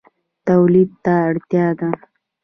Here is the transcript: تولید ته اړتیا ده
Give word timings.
تولید 0.47 0.89
ته 1.03 1.13
اړتیا 1.27 1.67
ده 1.79 1.89